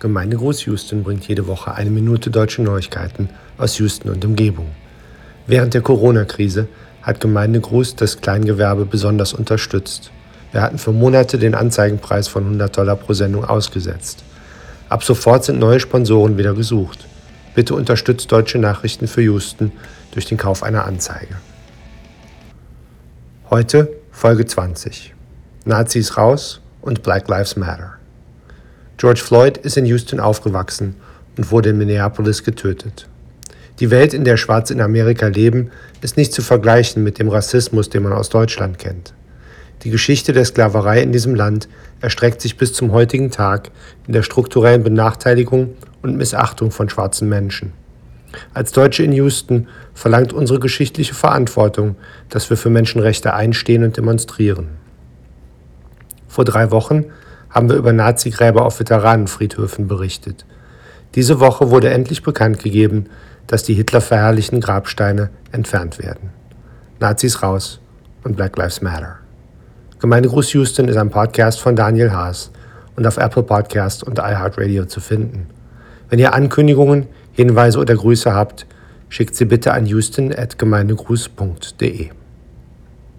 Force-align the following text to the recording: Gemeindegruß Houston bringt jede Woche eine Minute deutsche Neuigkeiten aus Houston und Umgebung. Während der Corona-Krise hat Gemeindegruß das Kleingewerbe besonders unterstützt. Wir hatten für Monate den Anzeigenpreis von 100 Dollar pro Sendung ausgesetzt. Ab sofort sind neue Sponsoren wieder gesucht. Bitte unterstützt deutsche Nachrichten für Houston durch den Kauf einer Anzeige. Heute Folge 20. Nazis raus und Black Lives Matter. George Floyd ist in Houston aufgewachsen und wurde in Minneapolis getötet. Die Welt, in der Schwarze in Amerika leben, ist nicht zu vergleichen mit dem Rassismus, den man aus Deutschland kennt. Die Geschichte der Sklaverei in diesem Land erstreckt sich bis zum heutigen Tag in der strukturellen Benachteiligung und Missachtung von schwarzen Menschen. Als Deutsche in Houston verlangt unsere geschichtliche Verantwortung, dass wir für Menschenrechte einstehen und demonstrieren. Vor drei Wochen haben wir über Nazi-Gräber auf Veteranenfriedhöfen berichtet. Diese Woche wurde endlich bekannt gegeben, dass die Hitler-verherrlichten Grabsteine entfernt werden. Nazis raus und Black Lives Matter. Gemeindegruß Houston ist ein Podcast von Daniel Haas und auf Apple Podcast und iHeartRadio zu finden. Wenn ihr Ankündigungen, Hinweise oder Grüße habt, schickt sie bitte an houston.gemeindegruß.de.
Gemeindegruß 0.00 0.64
Houston 0.64 1.02
bringt 1.02 1.28
jede 1.28 1.46
Woche 1.46 1.74
eine 1.74 1.90
Minute 1.90 2.30
deutsche 2.30 2.62
Neuigkeiten 2.62 3.28
aus 3.58 3.78
Houston 3.78 4.08
und 4.08 4.24
Umgebung. 4.24 4.66
Während 5.46 5.74
der 5.74 5.82
Corona-Krise 5.82 6.68
hat 7.02 7.20
Gemeindegruß 7.20 7.96
das 7.96 8.20
Kleingewerbe 8.20 8.86
besonders 8.86 9.34
unterstützt. 9.34 10.10
Wir 10.52 10.62
hatten 10.62 10.78
für 10.78 10.92
Monate 10.92 11.38
den 11.38 11.54
Anzeigenpreis 11.54 12.28
von 12.28 12.44
100 12.44 12.76
Dollar 12.76 12.96
pro 12.96 13.12
Sendung 13.12 13.44
ausgesetzt. 13.44 14.24
Ab 14.88 15.04
sofort 15.04 15.44
sind 15.44 15.58
neue 15.58 15.80
Sponsoren 15.80 16.38
wieder 16.38 16.54
gesucht. 16.54 17.06
Bitte 17.54 17.74
unterstützt 17.74 18.32
deutsche 18.32 18.58
Nachrichten 18.58 19.06
für 19.06 19.20
Houston 19.22 19.70
durch 20.12 20.24
den 20.24 20.38
Kauf 20.38 20.62
einer 20.62 20.86
Anzeige. 20.86 21.36
Heute 23.50 23.90
Folge 24.10 24.46
20. 24.46 25.14
Nazis 25.66 26.16
raus 26.16 26.62
und 26.80 27.02
Black 27.02 27.28
Lives 27.28 27.56
Matter. 27.56 27.99
George 29.00 29.22
Floyd 29.22 29.56
ist 29.56 29.78
in 29.78 29.86
Houston 29.86 30.20
aufgewachsen 30.20 30.94
und 31.38 31.50
wurde 31.50 31.70
in 31.70 31.78
Minneapolis 31.78 32.44
getötet. 32.44 33.08
Die 33.78 33.90
Welt, 33.90 34.12
in 34.12 34.24
der 34.24 34.36
Schwarze 34.36 34.74
in 34.74 34.82
Amerika 34.82 35.26
leben, 35.28 35.70
ist 36.02 36.18
nicht 36.18 36.34
zu 36.34 36.42
vergleichen 36.42 37.02
mit 37.02 37.18
dem 37.18 37.30
Rassismus, 37.30 37.88
den 37.88 38.02
man 38.02 38.12
aus 38.12 38.28
Deutschland 38.28 38.78
kennt. 38.78 39.14
Die 39.84 39.90
Geschichte 39.90 40.34
der 40.34 40.44
Sklaverei 40.44 41.00
in 41.00 41.12
diesem 41.12 41.34
Land 41.34 41.66
erstreckt 42.02 42.42
sich 42.42 42.58
bis 42.58 42.74
zum 42.74 42.92
heutigen 42.92 43.30
Tag 43.30 43.70
in 44.06 44.12
der 44.12 44.22
strukturellen 44.22 44.82
Benachteiligung 44.82 45.76
und 46.02 46.18
Missachtung 46.18 46.70
von 46.70 46.90
schwarzen 46.90 47.26
Menschen. 47.26 47.72
Als 48.52 48.72
Deutsche 48.72 49.02
in 49.02 49.12
Houston 49.12 49.68
verlangt 49.94 50.34
unsere 50.34 50.60
geschichtliche 50.60 51.14
Verantwortung, 51.14 51.96
dass 52.28 52.50
wir 52.50 52.58
für 52.58 52.68
Menschenrechte 52.68 53.32
einstehen 53.32 53.82
und 53.82 53.96
demonstrieren. 53.96 54.68
Vor 56.28 56.44
drei 56.44 56.70
Wochen 56.70 57.06
haben 57.50 57.68
wir 57.68 57.76
über 57.76 57.92
Nazi-Gräber 57.92 58.64
auf 58.64 58.80
Veteranenfriedhöfen 58.80 59.88
berichtet. 59.88 60.46
Diese 61.14 61.40
Woche 61.40 61.70
wurde 61.70 61.90
endlich 61.90 62.22
bekannt 62.22 62.62
gegeben, 62.62 63.06
dass 63.46 63.64
die 63.64 63.74
Hitler-verherrlichten 63.74 64.60
Grabsteine 64.60 65.30
entfernt 65.50 65.98
werden. 65.98 66.30
Nazis 67.00 67.42
raus 67.42 67.80
und 68.22 68.36
Black 68.36 68.56
Lives 68.56 68.80
Matter. 68.80 69.16
Gemeindegruß 69.98 70.52
Houston 70.52 70.86
ist 70.88 70.96
ein 70.96 71.10
Podcast 71.10 71.60
von 71.60 71.74
Daniel 71.74 72.12
Haas 72.12 72.52
und 72.96 73.06
auf 73.06 73.16
Apple 73.16 73.42
Podcast 73.42 74.04
und 74.04 74.18
iHeartRadio 74.18 74.84
zu 74.86 75.00
finden. 75.00 75.48
Wenn 76.08 76.18
ihr 76.18 76.34
Ankündigungen, 76.34 77.06
Hinweise 77.32 77.78
oder 77.78 77.94
Grüße 77.94 78.34
habt, 78.34 78.66
schickt 79.08 79.34
sie 79.34 79.46
bitte 79.46 79.72
an 79.72 79.86
houston.gemeindegruß.de. 79.86 82.19